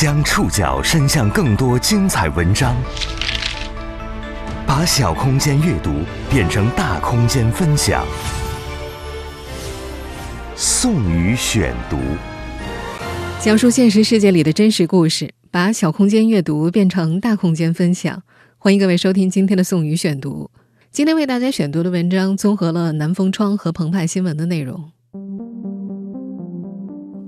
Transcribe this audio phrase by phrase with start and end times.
[0.00, 2.74] 将触角伸向更多精彩文章，
[4.66, 5.92] 把小空间阅读
[6.30, 8.02] 变成大空间分享。
[10.56, 11.98] 宋宇选读，
[13.40, 18.22] 讲述现实世界里的真实故事，把小空间阅读变成大空间分享。
[18.56, 20.50] 欢迎各位收听今天的宋宇选读。
[20.90, 24.92] 今天为大家选读的文章综合了南风窗和澎湃新闻的内容。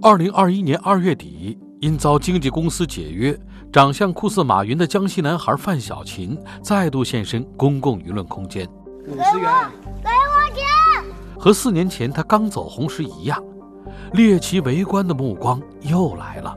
[0.00, 1.58] 二零二一年二月底。
[1.82, 3.36] 因遭经纪公司解约，
[3.72, 8.64] 长相酷似马云的江西男孩范小勤再度现身公共舆论空间。
[9.08, 9.52] 五十元，
[10.00, 11.04] 给我钱！
[11.36, 13.42] 和四年前他刚走红时一样，
[14.12, 16.56] 猎奇围观的目光又来了。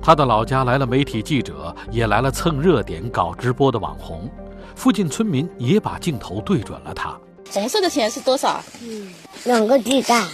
[0.00, 4.30] 他的老家来了媒体记者，也来了蹭热点、搞直播的网红。
[4.74, 7.14] 附近村民也把镜头对准了他。
[7.50, 8.62] 红色的钱是多少？
[8.82, 9.12] 嗯，
[9.44, 10.26] 两个鸡蛋。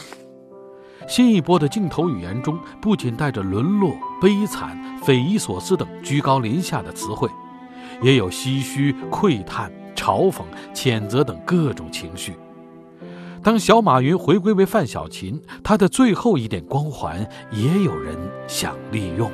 [1.08, 7.28] 新一波的镜头语言中，不仅带着沦落、悲惨、匪夷所思等居高临下的词汇，
[8.02, 10.42] 也有唏嘘、喟叹、嘲讽、
[10.72, 12.34] 谴责等各种情绪。
[13.42, 18.14] 当小马云回归为范小勤，他的最后一点光环，也有人
[18.46, 19.30] 想利用。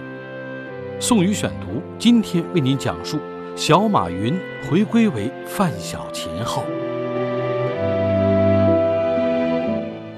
[0.98, 3.18] 宋宇选读，今天为您讲述
[3.54, 4.34] 小马云
[4.66, 6.62] 回归为范小勤后。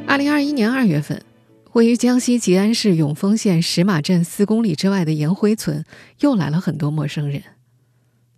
[0.06, 1.27] 二零二一年二月份。
[1.72, 5.84] 位于江西吉安市永丰县石马镇四公里之外的延辉村，
[6.20, 7.42] 又来了很多陌生人。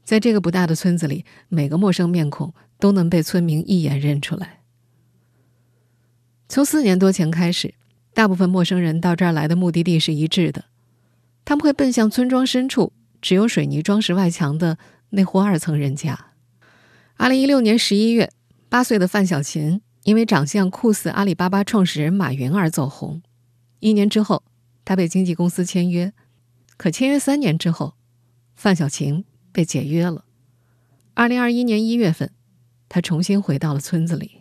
[0.04, 4.58] 在这个不大的村子里，每个陌生面孔都能被村民一眼认出来。
[6.48, 7.74] 从四年多前开始，
[8.12, 10.64] 大部分陌生人到这儿来的目的地是一致的，
[11.44, 12.92] 他们会奔向村庄深处
[13.22, 14.76] 只有水泥装饰外墙的
[15.10, 16.32] 那户二层人家。
[17.16, 18.32] 二零一六年十一月，
[18.68, 23.22] 八岁的范小琴因为长相酷似阿里巴巴创始人马云而走红。
[23.78, 24.42] 一年之后，
[24.84, 26.12] 他被经纪公司签约，
[26.76, 27.94] 可签约三年之后，
[28.56, 30.24] 范小勤被解约了。
[31.14, 32.28] 二零二一年一月份，
[32.88, 34.32] 他重新回到了村子里。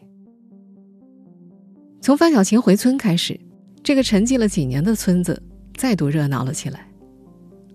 [2.02, 3.40] 从范小琴回村开始，
[3.84, 5.40] 这个沉寂了几年的村子
[5.78, 6.90] 再度热闹了起来。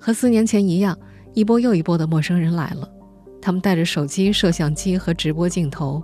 [0.01, 0.99] 和四年前一样，
[1.33, 2.93] 一波又一波的陌生人来了，
[3.41, 6.03] 他们带着手机、摄像机和直播镜头。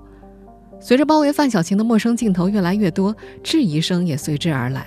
[0.81, 4.87] 随着包围范小勤的陌生镜头越来越多，质疑声也随之而来。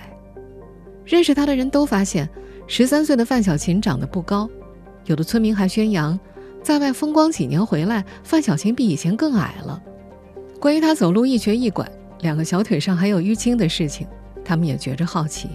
[1.04, 2.28] 认识他的人都发现，
[2.66, 4.48] 十三岁的范小勤长得不高，
[5.06, 6.18] 有的村民还宣扬，
[6.62, 9.80] 在外风光几年回来，范小勤比以前更矮了。
[10.58, 11.86] 关于他走路一瘸一拐，
[12.22, 14.06] 两个小腿上还有淤青的事情，
[14.44, 15.48] 他们也觉着好奇。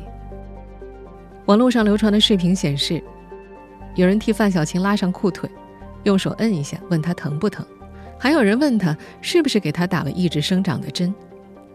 [1.48, 3.04] 网络上流传的视频显示，
[3.96, 5.50] 有人替范小勤拉上裤腿，
[6.04, 7.66] 用手摁一下，问他疼不疼；
[8.20, 11.14] 还有人问他是不是给他打了抑制生长的针。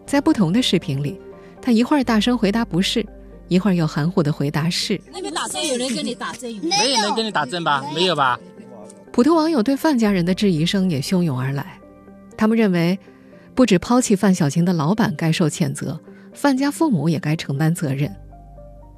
[0.05, 1.19] 在不同的视频里，
[1.59, 3.05] 他一会儿大声回答不是。
[3.47, 4.99] 一会儿又含糊的回答是。
[5.11, 6.51] 那边打针有人跟你打针？
[6.63, 7.83] 没有人跟你打针吧？
[7.93, 8.39] 没有吧？
[9.11, 11.79] 普通网友对范家人的质疑声也汹涌而来，
[12.35, 12.97] 他们认为，
[13.53, 15.99] 不止抛弃范小晴的老板该受谴责，
[16.33, 18.13] 范家父母也该承担责任。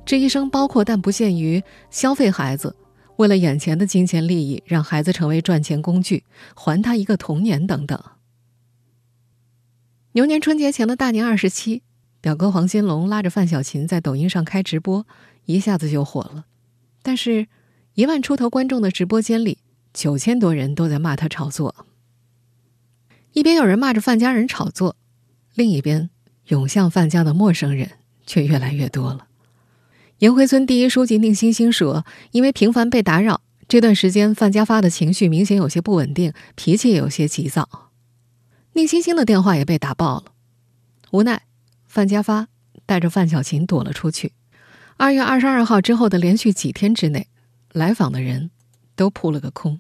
[0.06, 2.74] 质疑声包括但不限于消费孩子，
[3.18, 6.24] 为了眼前的金钱利益让孩子成为赚钱工具，
[6.56, 8.02] 还他一个童年等等。
[10.14, 11.84] 牛年春节前的大年二十七。
[12.20, 15.06] 表哥黄新龙拉着范小勤在抖音上开直播，
[15.46, 16.46] 一下子就火了。
[17.04, 17.48] 但是，
[17.94, 19.60] 一万出头观众的直播间里，
[19.94, 21.86] 九千多人都在骂他炒作。
[23.34, 24.98] 一边有人骂着范家人炒作，
[25.54, 26.10] 另一边
[26.48, 27.92] 涌向范家的陌生人
[28.26, 29.28] 却越来越多了。
[30.20, 37.92] 延辉村第一书记宁星星说：“因为频繁被打扰，这段时间范家发的情绪明显有些不稳定，脾气也有些急躁。”
[38.74, 40.26] 宁星星的电话也被打爆了，
[41.12, 41.44] 无奈。
[41.86, 42.48] 范家发
[42.88, 44.34] 带着范小琴躲了出去。
[44.98, 47.28] 二月二十二号之后的连续几天之内，
[47.72, 48.50] 来访的人
[48.96, 49.80] 都扑了个空。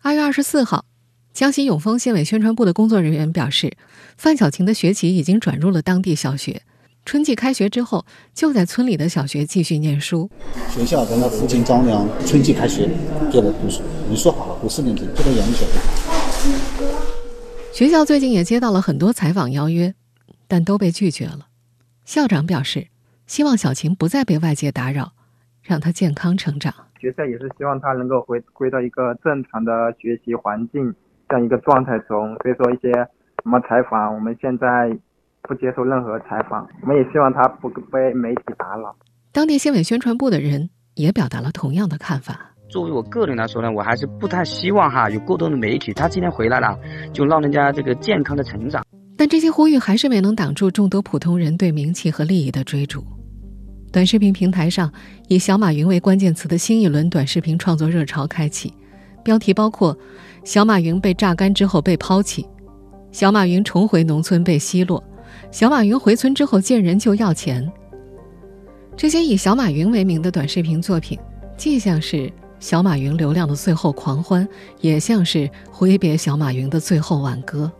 [0.00, 0.84] 二月二十四号，
[1.32, 3.76] 江西永丰县委宣传部的工作人员表示，
[4.16, 6.62] 范小琴的学籍已经转入了当地小学。
[7.06, 10.28] 春季开学之后，就在村里的小学继续念书。
[10.68, 12.90] 学校跟他父亲商量，春季开学
[13.30, 13.80] 就来读书。
[14.10, 15.78] 你说好了，读四年级就在阳明小学。
[17.72, 19.94] 学校最近也接到了很多采访邀约。
[20.48, 21.48] 但都被拒绝了。
[22.04, 22.86] 校长表示，
[23.26, 25.10] 希望小琴不再被外界打扰，
[25.62, 26.72] 让她健康成长。
[27.00, 30.94] 学校也是希望她能够回归到一个正常的学习环境
[31.28, 32.36] 这样一个状态中。
[32.42, 34.96] 所以说，一些什么采访，我们现在
[35.46, 36.66] 不接受任何采访。
[36.82, 38.94] 我们也希望他不被媒体打扰。
[39.32, 42.52] 当地县委宣传部的人也表达了同样的看法。
[42.68, 45.92] 作为我个人来说呢，我还是不太希望哈有过多的媒体。
[45.92, 46.76] 他今天回来了，
[47.12, 48.84] 就让人家这个健康的成长。
[49.16, 53.02] 但这些呼吁还是没能挡住众多普通人对名气和利益的追逐。
[53.92, 54.92] 短视频平台上
[55.28, 58.74] 以小马云为关键词的新一轮短视频创作热潮开启，
[59.22, 59.96] 标题包括
[60.44, 62.46] “小马云被榨干之后被抛弃
[63.10, 65.02] ”“小马云重回农村被奚落
[65.56, 67.66] ”“小马云回村之后见人就要钱”。
[68.94, 71.18] 这些以小马云为名的短视频作品，
[71.56, 72.30] 既像是
[72.60, 74.46] 小马云流量的最后狂欢，
[74.82, 77.72] 也像是挥别小马云的最后挽歌。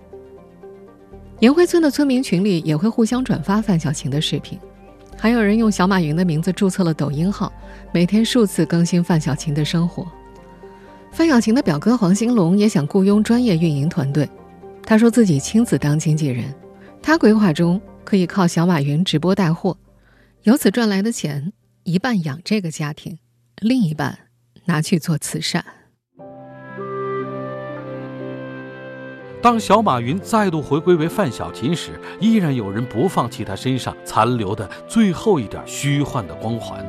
[1.41, 4.59] 延辉村的村民群里也会互相转发范小琴的视频，
[5.15, 7.53] 还有人用小马云的名字注册了抖音号，
[7.93, 10.07] 每天数次更新范小琴的生活。
[11.13, 14.27] 范小琴的表哥黄兴龙也想雇佣专业运营团队，
[14.83, 16.47] 他说自己亲自当经纪人，
[17.07, 19.79] 他规划中可以靠小马云直播带货。
[20.43, 21.53] 由此赚来的钱，
[21.85, 23.21] 一半养这个家庭，
[23.63, 24.19] 另一半
[24.65, 25.65] 拿去做慈善。
[29.41, 36.85] 当小马云再度回归为范小勤时，依然有人不放弃他身上残留的最后一点虚幻的光环。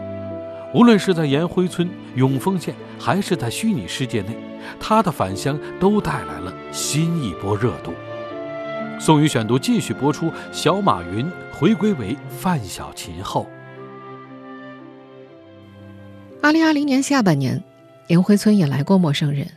[0.73, 4.35] 无论是在延辉村、永丰县，还是在虚拟世界内，
[4.79, 7.93] 他的返乡都带来了新一波热度。
[8.99, 13.47] 宋宇选读继续播出：小马云回归为范小勤后，
[16.41, 17.63] 二零二零年下半年，
[18.07, 19.47] 延辉村也来过陌生人。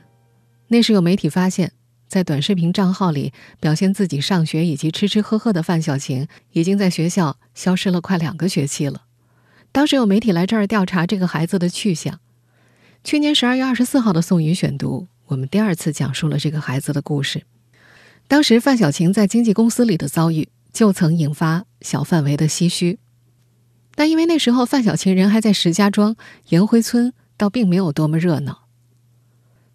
[0.68, 1.72] 那时有媒体发现，
[2.06, 9.04] 在短视频账号里表现自己上学以及吃吃喝喝的范小勤，已经在学校消失了快两个学期了。
[9.72, 12.20] 当时有媒体来这儿调查这个孩子的去向。
[13.02, 17.42] 去年十二月二十四号的宋宇选读，我们第二次讲述了这个孩子的故事。
[18.30, 23.00] 当时范小晴在经纪公司里的遭遇，就曾引发小范围的唏嘘。
[23.96, 26.14] 但因为那时候范小晴人还在石家庄，
[26.50, 28.68] 颜回村倒并没有多么热闹。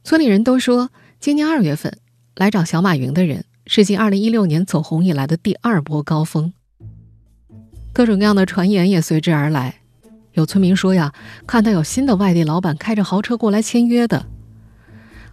[0.05, 1.97] 村里人都说，今年二月份
[2.35, 6.53] 来找小马云的人是继二零一六年走红以来的第二波高峰。
[7.91, 9.81] 各种各样的传言也随之而来。
[10.31, 11.13] 有村民说呀，
[11.45, 14.27] 看到有新的外地老板开着豪车过来签约的；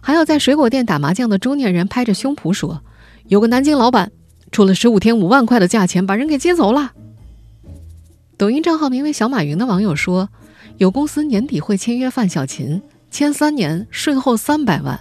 [0.01, 2.83] 还有在水果店打麻将的中年人拍着胸脯说。
[3.27, 4.11] 有个南京老板
[4.51, 6.93] 出了十五天五万块的价钱把人给接走了。
[8.37, 10.29] 抖音账号名为“小马云”的网友说，
[10.77, 14.99] 有公司年底会签约范小琴，签三年，税后三百万。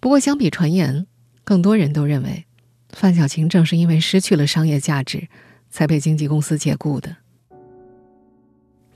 [0.00, 1.06] 不过，相比传言，
[1.44, 2.46] 更多人都认为，
[2.88, 5.28] 范小琴正是因为失去了商业价值，
[5.70, 7.16] 才被经纪公司解雇的。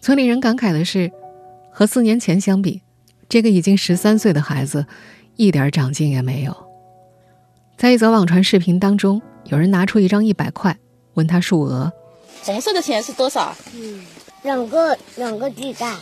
[0.00, 1.12] 村里人感慨的是，
[1.70, 2.80] 和四年前相比，
[3.28, 4.86] 这个已经十三岁的孩子，
[5.36, 6.63] 一点长进也没有。
[7.76, 10.76] 在一则网传视频当中，有人拿出一张一百块，
[11.14, 11.92] 问他数额。
[12.42, 13.54] 红色的钱是多少？
[13.74, 14.04] 嗯，
[14.42, 15.96] 两个两个鸡蛋，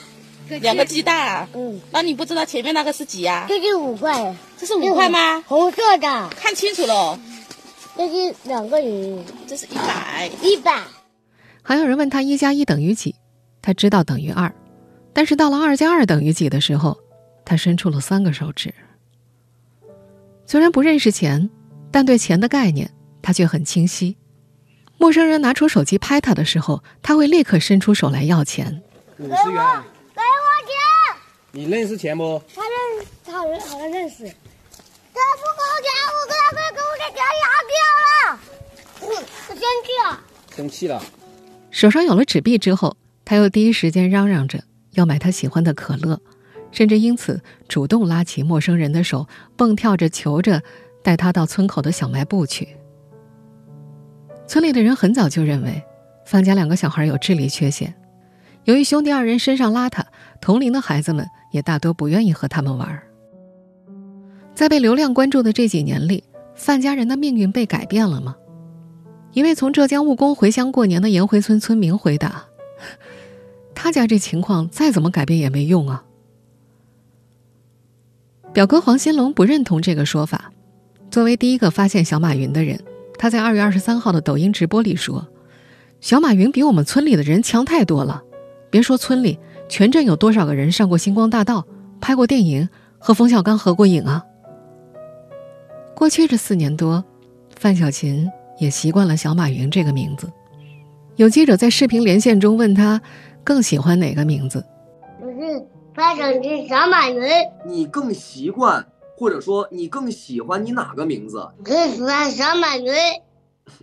[0.48, 1.48] 两个鸡蛋啊。
[1.54, 3.46] 嗯，那你不知道前面那个是几呀？
[3.48, 5.42] 这是五块，这是五块吗？
[5.46, 7.18] 红色的，看清楚了。
[7.96, 10.82] 这是两个人，这是一百，一百。
[11.62, 13.14] 还有人问他一加一等于几，
[13.62, 14.54] 他知道等于二，
[15.12, 16.98] 但是到了二加二等于几的时候，
[17.44, 18.72] 他伸出了三个手指。
[20.46, 21.50] 虽然不认识钱。
[21.92, 22.90] 但对钱的概念，
[23.20, 24.16] 他却很清晰。
[24.96, 28.82] 陌生人拿出手机拍他的时候，他会立刻伸出手来要钱。
[29.18, 29.36] 五十元，
[30.14, 30.74] 给我钱！
[31.52, 32.42] 你认识钱不？
[32.54, 34.24] 他认，他好像认识。
[34.24, 37.76] 他不给我钱，我跟他说给我的钱拿掉
[38.08, 38.40] 了。
[39.00, 39.06] 我
[39.48, 40.20] 我生气了。
[40.56, 41.02] 生气了。
[41.70, 46.20] 手上有了纸币之后，他又第一时间嚷嚷着要买他喜欢的可乐，
[46.70, 50.62] 甚至因此主动拉起陌生人的手，蹦跳着求着。
[51.02, 52.76] 带他到村口的小卖部去。
[54.46, 55.82] 村里的人很早就认为，
[56.24, 57.94] 范家两个小孩有智力缺陷。
[58.64, 60.04] 由于兄弟二人身上邋遢，
[60.40, 63.02] 同龄的孩子们也大多不愿意和他们玩。
[64.54, 66.22] 在被流量关注的这几年里，
[66.54, 68.36] 范家人的命运被改变了吗？
[69.32, 72.44] 一位从浙江务工回乡过年的颜回村村民回答
[73.74, 76.04] ：“他家这情况再怎么改变也没用啊。”
[78.52, 80.52] 表哥黄新龙不认同这个说法。
[81.12, 82.80] 作为第一个发现小马云的人，
[83.18, 85.28] 他在二月二十三号的抖音直播里说
[86.00, 88.22] ：“小马云比我们村里的人强太多了。
[88.70, 89.38] 别说村里，
[89.68, 91.66] 全镇有多少个人上过星光大道、
[92.00, 92.66] 拍过电影、
[92.98, 94.24] 和冯小刚合过影啊？”
[95.94, 97.04] 过去这四年多，
[97.56, 98.26] 范小勤
[98.58, 100.32] 也习惯了小马云这个名字。
[101.16, 102.98] 有记者在视频连线中问他，
[103.44, 104.64] 更喜欢哪个名字？
[105.20, 105.62] 我是
[105.94, 107.20] 范小勤，小马云。
[107.66, 108.82] 你更习惯？
[109.22, 111.48] 或者说，你更喜欢你哪个名字？
[111.62, 112.92] 更喜欢小马云。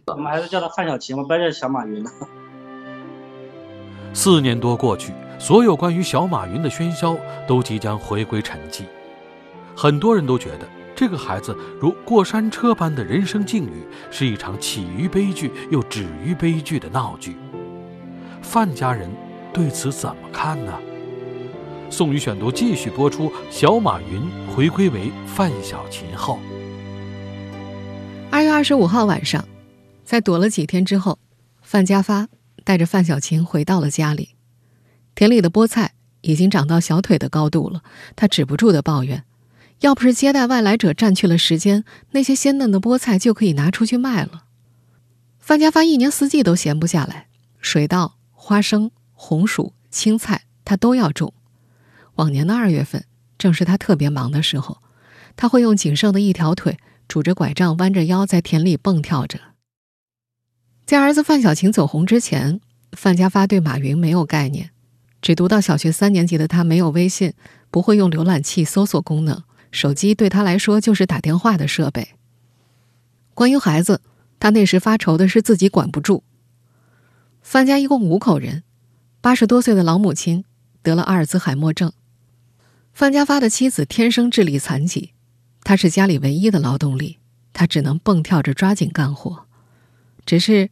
[0.06, 2.12] 我们还是叫他范小琪吧不要叫小马云了。
[4.14, 7.16] 四年多过去，所有关于小马云的喧嚣
[7.48, 8.84] 都即将回归沉寂。
[9.78, 17.38] 很多人都觉得，这个孩子如过山车般的人生境遇，是一场起于悲剧又止于悲剧的闹剧。
[18.42, 19.10] 范家人
[19.54, 20.74] 对此怎么看呢？
[21.92, 23.32] 宋宇选读继续播出。
[23.50, 26.40] 小马云回归为范小勤后，
[28.30, 29.44] 二月二十五号晚上，
[30.06, 31.18] 在躲了几天之后，
[31.62, 32.28] 范家发
[32.64, 34.30] 带着范小勤回到了家里。
[35.16, 37.82] 田里的菠菜已经长到小腿的高度了，
[38.16, 39.26] 他止不住的抱怨：
[39.80, 44.44] 要不是接待外来者占去了时间，那些鲜嫩的菠菜就可以拿出去卖了。
[45.40, 47.28] 范家发一年四季都闲不下来，
[47.60, 51.34] 水稻、花生、红薯、青菜他都要种。
[52.20, 53.06] 往年的二月份
[53.38, 54.80] 正是他特别忙的时候，
[55.38, 59.40] 他会用仅剩的一条腿拄着拐杖，弯着腰在田里蹦跳着。
[60.86, 62.60] 在儿子范小勤走红之前，
[62.92, 64.72] 范家发对马云没有概念，
[65.22, 67.34] 只读到小学三年级的他没有微信，
[67.72, 72.16] 不会用浏览器搜索功能，手机对他来说就是打电话的设备。
[73.34, 74.02] 关于孩子，
[74.42, 76.26] 他那时发愁的是自己管不住。
[77.42, 78.64] 范家一共五口人，
[79.22, 80.44] 八十多岁的老母亲
[80.82, 81.94] 得了阿尔兹海默症。
[83.00, 85.14] 范家发的妻子天生智力残疾，
[85.64, 87.18] 他是家里唯一的劳动力，
[87.54, 89.46] 他只能蹦跳着抓紧干活。
[90.26, 90.70] 只是，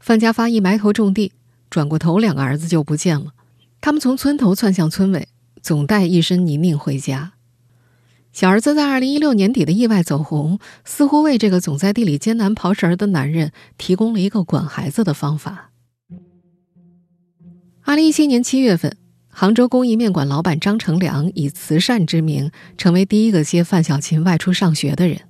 [0.00, 1.30] 范家发一埋头种地，
[1.70, 3.34] 转过头，两个儿子就不见了。
[3.80, 5.28] 他们从村头窜向村尾，
[5.62, 7.34] 总带一身泥泞回家。
[8.32, 15.70] 小儿子在二零一六年底的意外走红，似乎为这个总在地里艰难刨食儿的男人提供了一个管孩子的方法。
[17.82, 18.96] 二零一七年七月份。
[19.30, 25.20] 杭州工艺面馆老板张成良以慈善之名，成为第一个接范小勤外出上学的人。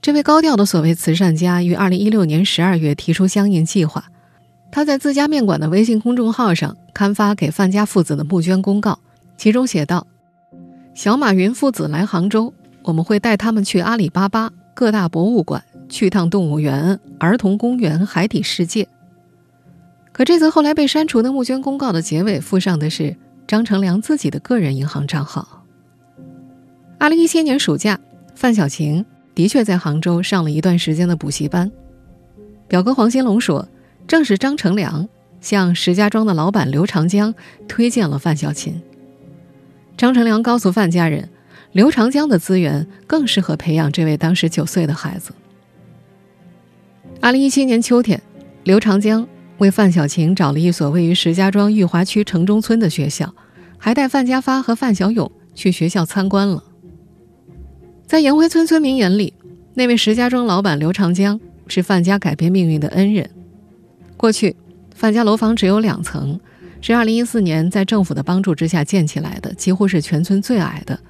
[0.00, 4.04] 这位高调的所谓慈善家于二零一六年十二月提出相应计划。
[4.70, 8.98] 他在自家面馆的微信公众号上刊发给范家父子的募捐公告，
[9.36, 10.06] 其中写道
[10.94, 12.52] ：“小马云父子来杭州，
[12.82, 18.86] 我们会带他们去阿里巴巴、各大博物馆、去趟动物园、儿童公园、海底世界。”
[20.16, 23.14] 可这则后来被删除的募捐公告的结尾附上的是
[23.46, 25.62] 张成良自己的个人银行账号。
[26.98, 28.00] 二零一七年暑假，
[28.34, 29.04] 范小晴
[29.34, 31.70] 的确在杭州上了一段时间的补习班。
[32.66, 33.68] 表哥黄新龙说，
[34.08, 35.06] 正是张成良
[35.42, 37.34] 向石家庄的老板刘长江
[37.68, 38.80] 推荐了范小琴。
[39.98, 41.28] 张成良告诉范家人，
[41.72, 45.32] 刘长江的资源更适合培养这位当时九岁的孩子。
[47.20, 48.22] 二零一七年秋天，
[48.64, 49.28] 刘长江。
[49.58, 53.34] 为范小晴找了一所位于石家庄裕华区城中村的学校，
[53.78, 56.62] 还带范家发和范小勇去学校参观了。
[58.06, 59.32] 在颜回村村民眼里，
[59.74, 63.28] 那位石家庄老板刘长江是范家改变命运的恩人。
[64.16, 64.54] 过去，
[64.94, 66.38] 范家楼房只有两层，
[66.82, 71.00] 是2014年在政府的帮助之下建起来的，几乎是全村最矮的，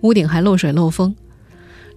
[0.00, 1.14] 屋顶还漏水漏风。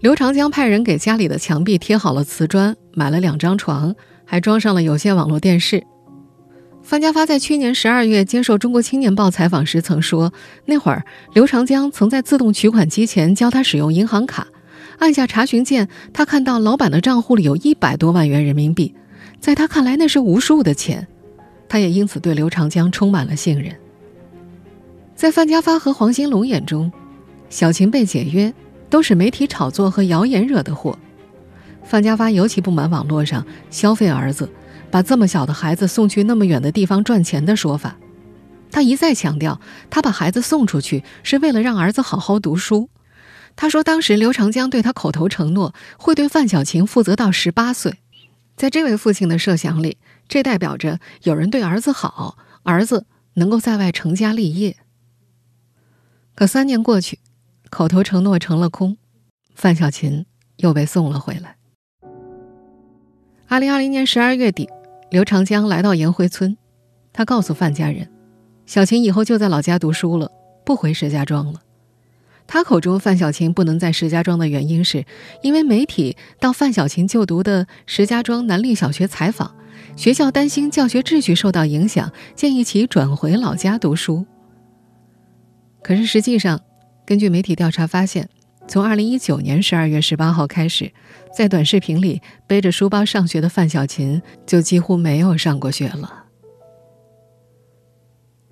[0.02, 3.96] 刘长江派人给家里的墙壁贴好了瓷砖，买了两张床。
[4.28, 5.84] 还装上了有线网络电视。
[6.84, 10.32] 范家发在去年十二月接受《中国青年报》采访时曾说，
[10.66, 11.04] 那会儿
[11.34, 14.48] 刘长江曾在自动取款机前教他使用银行卡，
[15.00, 18.94] 按下查询键，他看到老板的账户里有一百多万元人民币，
[19.42, 21.08] 在他看来那是无数的钱，
[21.68, 23.76] 他也因此对刘长江充满了信任。
[25.14, 26.90] 在范家发和黄兴龙眼中，
[27.50, 28.54] 小琴被解约
[28.90, 30.98] 都是媒体炒作和谣言惹的祸。
[31.88, 34.50] 范家发尤其不满网络上消费儿子，
[34.92, 37.98] 把这么小的孩子送去那么远的地方赚钱的说法。
[38.70, 42.90] 他一再强调，他把孩子送出去是为了让儿子好好读书。
[43.56, 48.00] 他说，当时刘长江对他口头承诺会对范小琴负责到十八岁，
[48.58, 54.76] 在这位父亲的设想里，这代表着有人对儿子好，儿子能够在外成家立业。
[56.36, 57.20] 可三年过去，
[57.70, 58.98] 口头承诺成了空，
[59.56, 60.26] 范小琴
[60.58, 61.57] 又被送了回来。
[63.50, 64.70] 二零二零年十二月底，
[65.10, 66.58] 刘长江来到颜回村，
[67.14, 68.10] 他告诉范家人，
[68.66, 70.30] 小琴以后就在老家读书了，
[70.66, 71.62] 不回石家庄了。
[72.46, 75.06] 他口中范小琴不能在石家庄的原因，是
[75.42, 79.56] 因为媒体到范小琴就读的石家庄南立小学采访，
[79.96, 84.26] 学校担心教学秩序受到影响，建议其转回老家读书。
[85.82, 86.60] 可是实际上，
[87.06, 88.28] 根据媒体调查发现。
[88.68, 90.92] 从二零一九年十二月十八号开始，
[91.34, 96.26] 在短视频里背着书包上学的范小琴就几乎没有上过学了。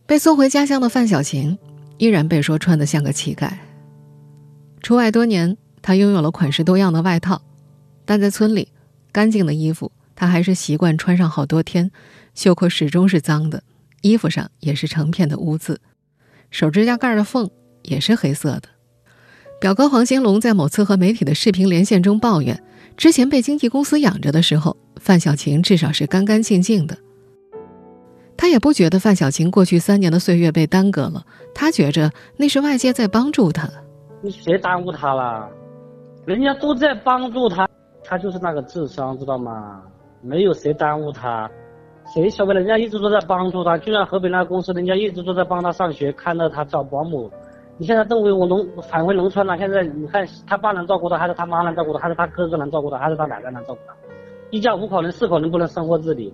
[0.05, 1.57] 被送回家乡的范小琴
[1.97, 3.51] 依然被说穿得像个乞丐。
[4.81, 7.41] 出外多年，她拥有了款式多样的外套，
[8.05, 8.69] 但在村里，
[9.11, 11.91] 干净的衣服她还是习惯穿上好多天，
[12.33, 13.63] 袖口始终是脏的，
[14.01, 15.81] 衣服上也是成片的污渍，
[16.51, 17.49] 手指甲盖的缝
[17.83, 18.69] 也是黑色的。
[19.59, 22.61] 表哥黄兴龙在某次和媒体的视频连线中抱怨，
[22.97, 26.95] 之前被经纪公司养着的时候，范小琴至少是干干净净的。
[28.37, 33.67] 他也不觉得范小琴过去三年的岁月被耽搁了，他觉着那是外界在帮助他。
[34.21, 35.49] 你谁耽误他了？
[36.25, 37.67] 人家都在帮助他，
[38.03, 39.81] 他就是那个智商，知道吗？
[40.21, 41.49] 没有谁耽误他，
[42.13, 47.31] 谁晓得人家一直都在帮助他，就像河北那公司，人家一直都在帮他上学，看到他找保姆。
[47.77, 53.93] 你现在等回我农返回农村了，现在你看他爸能照顾他，还是他妈能照顾他，还是他哥哥能照顾他，还是他奶奶能照顾他？
[54.49, 56.33] 一家五口人四口人不能生活自理。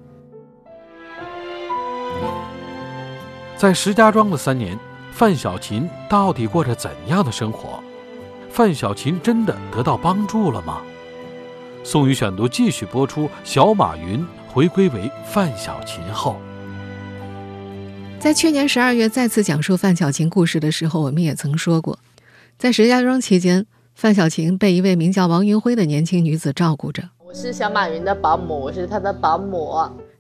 [3.55, 4.77] 在石家庄的三年，
[5.12, 7.79] 范小琴到底过着怎样的生活？
[8.48, 10.81] 范小琴真的得到帮助了吗？
[11.83, 13.27] 宋宇选读继续播出。
[13.43, 16.36] 小马云回归为范小琴后，
[18.22, 21.98] 在去年十二月再次讲述范小琴故事的时候，我们也曾说过，
[22.56, 27.10] 在石家庄期间，范小琴被一位名叫王云辉的年轻女子照顾着。
[27.18, 29.75] 我是小马云的保姆，我是他的保姆。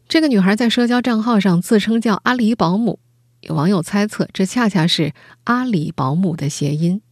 [0.09, 2.97] 这个女孩在社交账号上自称叫阿里保姆，
[3.41, 7.03] 有网友猜测，这恰恰是阿里保姆的谐音。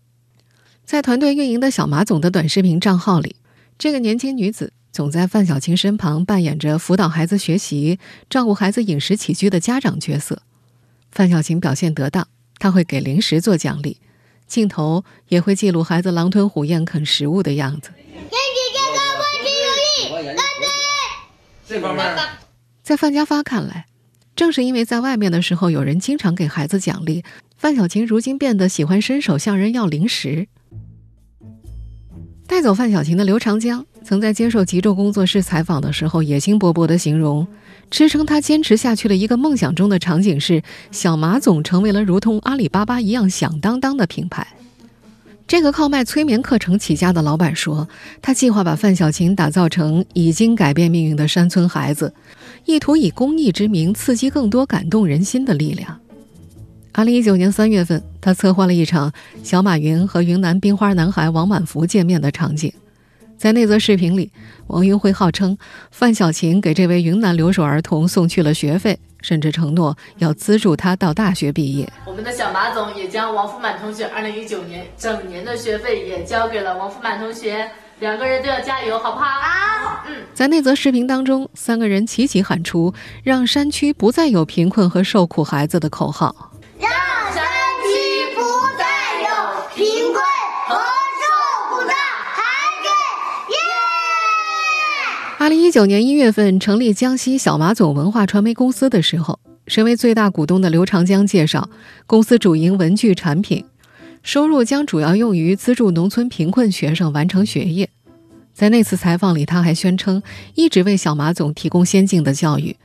[0.84, 3.36] 在团队运营的小马总的短视频账号里，
[3.78, 10.42] 这个年轻女子总在范小琴身旁扮演着辅导孩子学习、照顾孩子饮食起居的家长角色。
[11.12, 13.98] 范小琴表现得当，她会给零食做奖励，
[14.48, 17.92] 镜头也会记录孩子狼吞虎咽啃食物的样子。
[21.68, 22.18] 这方面，
[22.82, 23.86] 在范家发看来，
[24.36, 27.24] 正是因为在外面的时候有人经常给孩子奖励，
[27.58, 30.48] 范小琴如今变得喜欢伸手向人要零食。
[32.48, 37.46] 带走范小琴的刘长江曾在接受极昼工作室采访的时候，野心勃勃地形容，
[37.92, 44.48] 支撑他坚持下去的一个梦想中的场景是，小马总成为了如同阿里巴巴一样响当当的品牌。
[45.46, 47.88] 这个靠卖催眠课程起家的老板说，
[48.22, 52.14] 他计划把范小琴打造成已经改变命运的山村孩子，
[52.66, 56.00] 意图以公益之名刺激更多感动人心的力量。
[56.92, 59.12] 二零一九年三月份，他策划了一场
[59.44, 62.72] 小马云和云南冰花男孩王满福见面的场景。
[63.40, 64.30] 在那则视频里，
[64.68, 65.58] 王云辉号称
[65.92, 71.90] 范小琴给这位云南留守儿童送去了学费，甚至承诺要资助他到大学毕业。
[72.06, 77.66] 我们的小马总也将王福满同学二零一九年整年的学费也交给了王福满同学，
[78.00, 79.26] 两个人都要加油，好不好？
[79.26, 80.04] 好。
[80.10, 86.52] 嗯，在那则视频当中，三个人齐齐喊出“让山区不再有贫困和受苦孩子”的口号。
[86.78, 86.92] 让
[87.34, 87.42] 山
[87.88, 88.42] 区不
[88.78, 88.84] 再
[89.22, 89.30] 有
[89.74, 90.22] 贫困
[90.68, 91.24] 和受
[91.70, 92.44] 苦的孩
[92.84, 92.88] 子！
[93.52, 93.58] 耶！
[95.40, 101.70] 二零一九年一月份成立江西小马总文化传媒公司的时候，身为最大股东的刘长江介绍，
[102.06, 103.64] 公司主营文具产品，
[104.22, 107.90] 收入将主要用于资助农村贫困学生完成学业。
[108.54, 110.22] 在那次采访里，他还宣称
[110.56, 112.76] 一直为小马总提供先进的教育，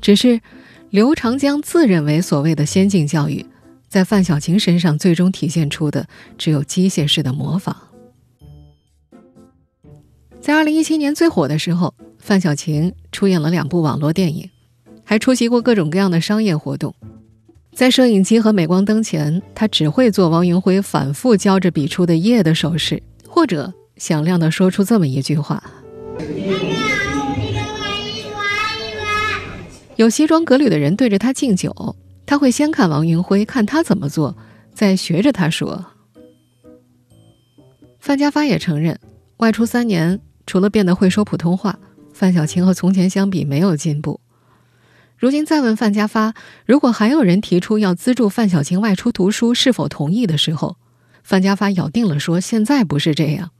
[0.00, 0.40] 只是。
[0.90, 3.46] 刘长江自认为所谓的先进教育，
[3.88, 7.76] 在范小琴身上最终体现出的只有机械式的模仿。
[10.40, 14.48] 在二零一七年最火的时候，范小琴出演了两部网络电影，
[15.04, 16.94] 还出席过各种各样的商业活动。
[17.74, 25.62] 在摄影机和镁光灯前，他只会做王云辉反复教着比出的耶的手势，或者响亮地说出这么一句话。
[29.96, 34.34] 有西装革履的人对着他敬酒，他会先看王云辉，看他怎么做，
[34.72, 35.84] 再学着他说。
[38.00, 38.98] 范家发也承认，
[39.36, 40.18] 外出三年，
[40.50, 41.78] 除了变得会说普通话，
[42.12, 44.20] 范小琴和从前相比没有进步。
[45.16, 46.34] 如今再问范家发，
[46.66, 50.76] 如果还有人提出要资助范小琴外出读书，是否同意的时候，
[51.22, 53.52] 范家发咬定了说：“现在不是这样。”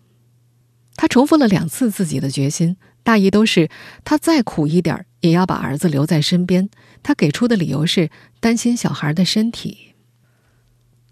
[0.99, 2.77] 他重复了两次自己的决心。
[3.05, 3.71] 大意都是
[4.03, 6.69] 他再苦一点也要把儿子留在身边。
[7.05, 9.95] 他给出的理由是担心小孩的身体。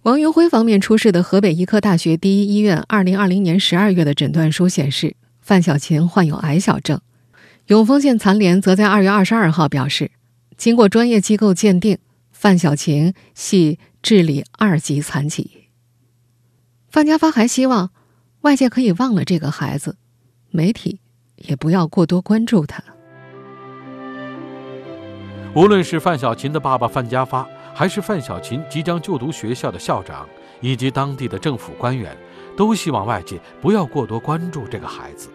[0.03, 5.15] 王云辉方面出示的河北医科大学第一医院二零二零年十二月的诊断书显示，
[5.49, 7.01] 范小琴患有矮小症。
[7.69, 10.11] 永丰县残联则在二月二十二号表示，
[10.59, 11.97] 经过专业机构鉴定，
[12.31, 15.69] 范小琴系智力二级残疾。
[16.91, 17.89] 范家发还希望
[18.43, 19.97] 外界可以忘了这个孩子，
[20.51, 21.01] 媒体。
[21.37, 22.83] 也不要过多关注他。
[25.55, 30.29] 无论是范小琴的爸爸范家发，还是范小琴即将就读学校的校长，
[30.61, 32.15] 以及当地的政府官员，
[32.57, 35.31] 都希望外界不要过多关注这个孩子。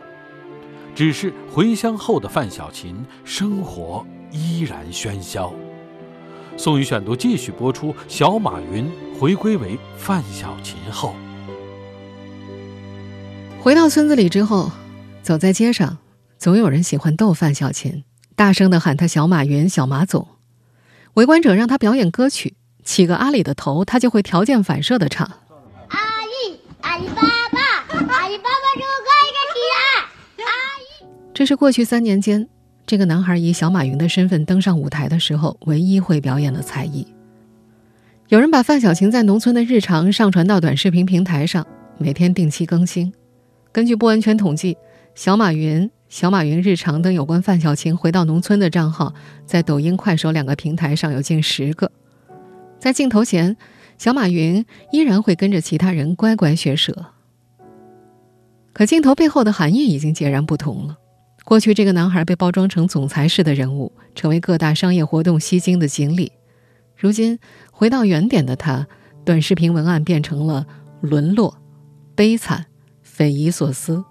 [0.95, 5.51] 只是回乡后的范小琴，生活依然喧嚣。
[6.55, 11.15] 宋宇选读继续播出：小马云回归为范小琴后，
[13.59, 14.71] 回到村子里之后。
[15.23, 15.99] 走在街上，
[16.37, 18.03] 总有人喜欢逗范小琴，
[18.35, 20.27] 大声的喊他“小马云”“小马总”。
[21.15, 25.25] 围观者让他表演歌曲，起个阿里的头，他就会条件反射的唱。
[25.87, 30.43] 阿姨，阿里巴巴，阿里巴巴这个可以起来。
[30.43, 30.51] 阿
[30.81, 31.07] 姨，
[31.43, 32.47] 这是过去三年间，
[32.87, 37.05] 这个男孩以小马云的身份登上舞台的时候唯一会表演的才艺。
[38.29, 43.11] 有人把范小琴在农村的日常上传到短视频平台上，每天定期更新。
[43.73, 44.77] 根据不完全统计，
[45.15, 49.13] 小马云、小马云日常等有关范小琴回到农村的账号，
[49.45, 51.91] 在抖音、快手两个平台上有近十个。
[52.79, 53.57] 在镜头前，
[53.97, 57.07] 小马云依然会跟着其他人乖乖学舌。
[58.71, 60.99] 可镜头背后的含义已经截然不同了。
[61.43, 66.31] 过去，这个男孩被包装成总裁式的人物，成为各大商业活动吸睛的锦鲤。
[66.95, 67.37] 如今
[67.71, 68.87] 回到原点的他，
[69.25, 70.65] 短视频文案变成了
[71.01, 71.57] 沦落、
[72.15, 72.65] 悲惨、
[73.01, 74.03] 匪夷所思。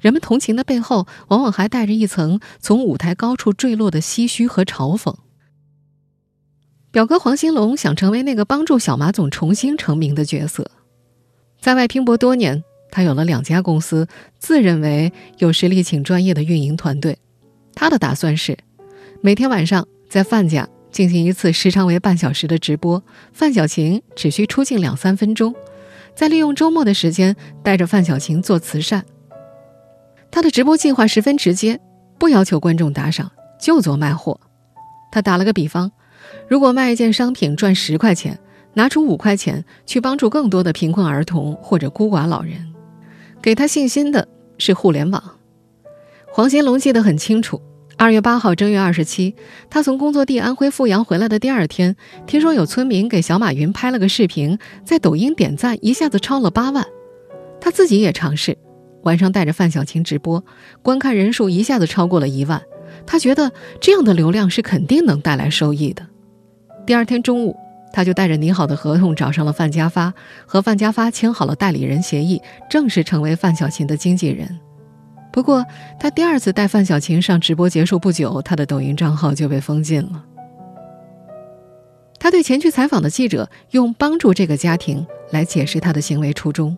[0.00, 5.14] 人们同情的背后，往往还带着一层从舞台高处坠落的唏嘘和嘲讽。
[6.90, 10.70] 表哥黄兴龙想成为那个帮助小马总重新成名的角色，
[11.60, 12.64] 在外拼搏多年，
[12.94, 14.06] 他有了两家公司，
[14.38, 17.18] 自认为有实力请专业的运营团队。
[17.74, 18.56] 他的打算是，
[19.20, 20.68] 每天晚上在范家。
[20.92, 23.02] 进行一次时长为半小时的直播，
[23.32, 25.52] 范小晴只需出镜两三分钟，
[26.14, 29.04] 再利用周末的时间带着范小晴做慈善。
[30.30, 31.80] 他的直播计划十分直接，
[32.16, 33.28] 不要求观众打赏，
[33.58, 34.38] 就做卖货。
[35.10, 35.90] 他打了个比方，
[36.46, 38.38] 如果卖一件商品赚十块钱，
[38.74, 42.73] 拿出五块钱去帮助更多的贫困儿童或者孤寡老人。
[43.44, 44.26] 给他信心的
[44.56, 45.22] 是互联网。
[46.32, 47.60] 黄兴龙记得很清楚。
[47.98, 49.34] 二月八号，正月二十七，
[49.68, 51.94] 他从工作地安徽阜阳回来的第二天，
[52.26, 56.86] 听说有村民给小马云拍了个视频，在抖音点赞一下子超了八万。
[57.60, 58.56] 他自己也尝试，
[59.02, 60.42] 晚上带着范小琴直播，
[60.80, 62.62] 观看人数一下子超过了一万。
[63.04, 66.06] 他觉得这样的流量是肯定能带来收益的。
[66.86, 67.54] 第二天中午，
[67.94, 70.12] 他就带着拟好的合同找上了范家发，
[70.46, 74.58] 和范家发签好了代理人协议，正式成为范小琴的经纪人。
[75.32, 75.64] 不过，
[76.00, 80.24] 他第二次带范小琴上直播结束不久，他的抖音账号就被封禁了。
[82.18, 86.76] 他对前去采访的记者用帮助这个家庭来解释他的行为初衷。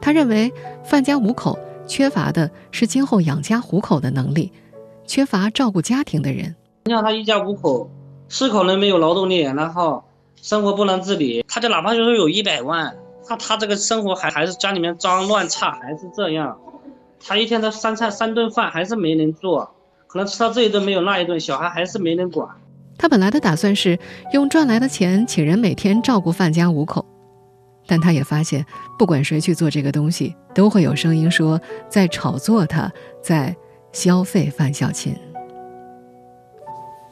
[0.00, 4.50] 他认为范家五口缺乏的是今后养家糊口的能力，
[5.06, 6.56] 缺乏照顾家庭的人。
[6.86, 7.88] 你像他一家五口，
[8.28, 10.02] 是可能没有劳动力，然后
[10.42, 11.44] 生活不能自理。
[11.48, 12.94] 他就哪怕就是有一百万，
[13.28, 16.58] 那他这个生活还还是家里面脏乱差，还是这样。
[17.24, 19.70] 他一天的三菜三顿饭还是没人做，
[20.06, 22.48] 可能吃到这一顿没有那一顿，小孩还是没人管。
[22.96, 23.98] 他本来的打算是
[24.32, 27.04] 用赚来的钱请人每天照顾范家五口，
[27.86, 28.64] 但他也发现，
[28.98, 32.90] 不管谁去做这个东西，都会有声音说在炒作他，
[33.22, 33.54] 在
[33.92, 35.14] 消费范小琴。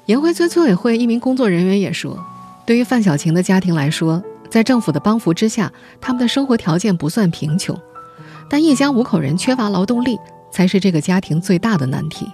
[0.07, 2.19] 延辉村村委会一名工作人员也说，
[2.69, 7.75] 对于范小琴的家庭来说，在政府的帮扶之下，他们的生活条件不算贫穷。
[8.51, 10.19] 但一家五口人缺乏劳动力，
[10.53, 12.31] 才是这个家庭最大的难题。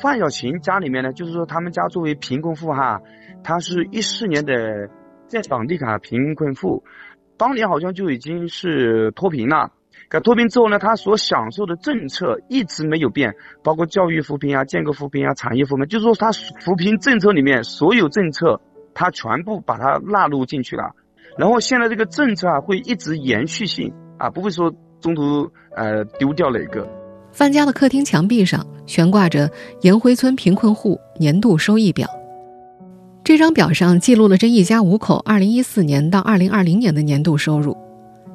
[0.00, 2.98] 范小琴家里面呢，就是说他们家作为贫困户哈，
[3.42, 4.88] 他是一四年的
[5.28, 6.82] 在房地卡贫困户，
[7.36, 9.70] 当年好像就已经是脱贫了。
[10.08, 18.58] 可脱贫之后呢，他所享受的政策一直没有变，包括教育扶贫啊、建构扶贫啊、产业扶贫，就是说他扶贫政策里面所有政策，
[18.94, 20.84] 他全部把它纳入进去了。
[21.36, 24.72] 然后现在这个政策啊，会一直延续性啊，不会说。
[25.00, 26.88] 中途呃丢掉了一个。
[27.30, 29.50] 范家的客厅墙壁上悬挂着
[29.82, 32.08] 延辉村贫困户年度收益表，
[33.22, 37.76] 这张表上记录了这一家五口2014年到2020年的年度收入。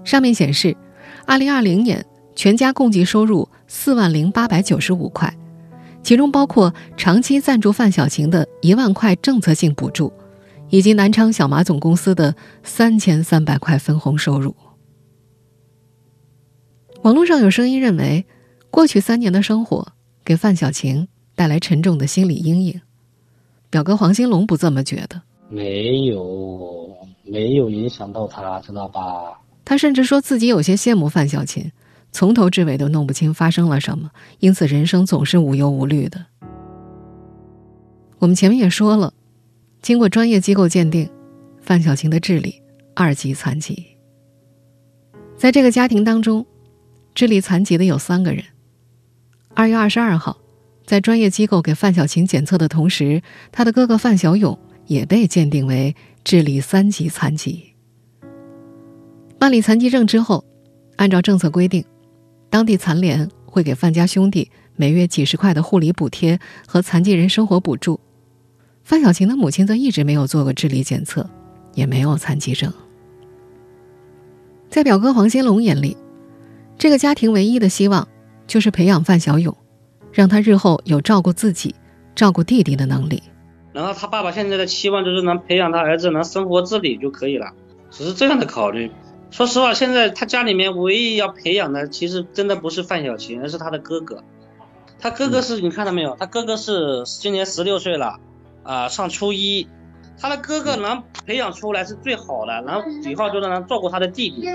[0.04, 0.78] 上面显示
[1.26, 5.34] ，2020年全家共计收入4万零895块，
[6.04, 10.14] 其中包括长期赞助范小晴的一万块政策性补助，
[10.70, 14.56] 以及南昌小马总公司的三千三百块分红收入。
[17.02, 18.26] 网络上有声音认为，
[18.70, 22.82] 过去三年的生活给范小晴带来沉重的心理阴影。
[23.70, 29.40] 表哥黄兴龙不这么觉得，没有，没有影响到他，知道吧？
[29.64, 31.72] 他甚至说自己有些羡慕范小琴，
[32.12, 36.26] 从头至尾都弄不清发生了什么，因此人生总是无忧无虑的。
[38.18, 39.14] 我们前面也说了，
[39.82, 41.10] 经过专业机构鉴定，
[41.62, 42.62] 范小琴的智力
[42.96, 43.86] 二级残疾。
[45.38, 46.46] 在这个家庭当中。
[47.16, 48.42] 智力残疾的有三个人。
[49.54, 50.38] 二月二十二号，
[50.86, 57.74] 在专业机构给范小琴检测的同时，他的哥哥范小勇也被鉴定为智力三级残疾。
[59.38, 60.46] 办理残疾证之后，
[60.96, 61.84] 按照政策规定，
[62.50, 68.00] 当地残联会给范家兄弟每月几十块的护理补贴和残疾人生活补助。
[68.90, 71.30] 范小琴的母亲则一直没有做过智力检测，
[71.76, 72.74] 也没有残疾证。
[74.68, 75.96] 在表哥黄金龙眼里，
[76.76, 78.08] 这个家庭唯一的希望
[78.48, 79.56] 就是培养范小勇，
[80.12, 81.76] 让他日后有照顾自己、
[82.16, 83.22] 照顾弟弟的能力。
[83.74, 87.52] 然后他爸爸现在的期望就是能培养他儿子能生活自理就可以了，
[87.92, 88.92] 只是这样的考虑。
[89.30, 94.24] 说实话，现在他家里面唯一要培养的，其实真的不是范小琴，而是他的哥哥。
[94.98, 96.18] 他哥哥是你看到没有？
[96.20, 98.20] 他哥哥是今年十六岁了。
[98.70, 99.68] 啊，上初一，
[100.16, 104.48] 他的哥哥能培养出来是最好的，然后以后就能照顾他的弟弟。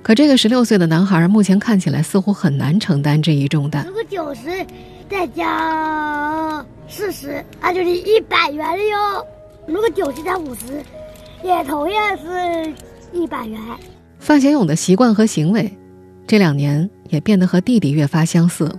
[0.00, 3.84] 可这个十六岁的男孩目前看起来似乎很难承担这一重担。
[3.84, 4.64] 如果九十
[5.10, 9.26] 再加四十，那就是一百元了哟。
[9.66, 10.80] 如果九十加五十，
[11.42, 12.72] 也同样是
[13.12, 13.60] 一百元。
[14.20, 15.76] 范贤勇的习惯和行为，
[16.28, 18.78] 这两年也变得和弟弟越发相似了。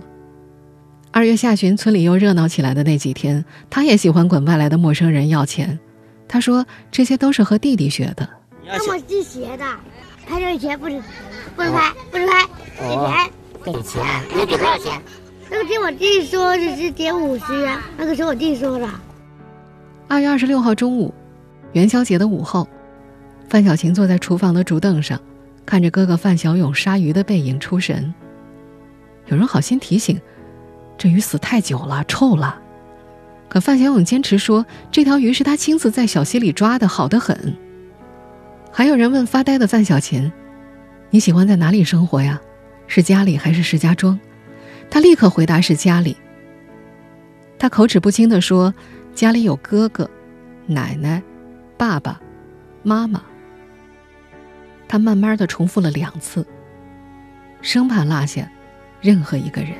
[1.12, 5.76] 二月下旬，村里又热闹起来的那几天，他也喜欢管外来的陌生人要钱。
[6.28, 8.28] 他说：“这些都是和弟弟学的。”
[8.64, 9.64] 那么系鞋的，
[10.28, 11.02] 拍这个钱不能
[11.56, 12.46] 不能拍，不能拍，
[13.64, 15.02] 给钱，给钱，那给多少钱？
[15.50, 18.88] 那个听我弟说的是给五十元，那个是我弟说的。
[20.06, 21.12] 二月二十六号中午，
[21.72, 22.68] 元宵节的午后，
[23.48, 25.20] 范小琴坐在厨房的竹凳上，
[25.66, 28.14] 看着哥哥范小勇杀鱼的背影出神。
[29.26, 30.20] 有人好心提醒。
[31.00, 32.60] 这鱼死太久了，臭了。
[33.48, 37.56] 可范小勇坚持说，这条鱼是他亲自在小溪里抓的，好得很。
[38.70, 40.30] 还有人问发呆的范小琴
[41.08, 42.38] ：“你喜欢在哪里生活呀？
[42.86, 44.20] 是家里还是石家庄？”
[44.90, 46.14] 他立刻回答：“是家里。”
[47.58, 48.74] 他口齿不清地说
[49.16, 50.06] ：“家里有哥哥、
[50.66, 51.22] 奶奶、
[51.78, 52.20] 爸爸
[52.82, 53.22] 妈妈。”
[54.86, 56.46] 他慢慢的重复了两次，
[57.62, 58.46] 生怕落下
[59.00, 59.72] 任何一个人。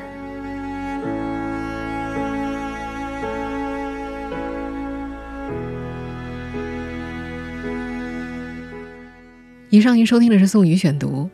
[9.70, 11.30] 以上您收听的是宋宇选读，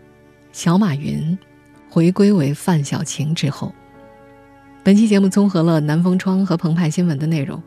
[0.53, 1.37] 小马云
[1.89, 3.75] 回归为范小晴之后。
[4.85, 7.61] 本期节目综合了南风窗和澎湃新闻的内容。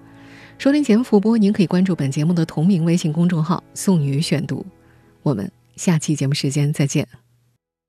[0.59, 4.63] 收听前复播，您可以关注本节目的同名微信公众号“宋宇选读”。
[5.23, 7.07] 我们下期节目时间再见。